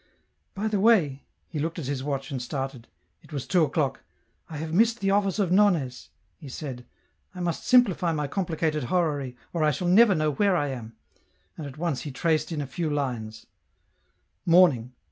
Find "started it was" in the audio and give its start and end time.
2.41-3.45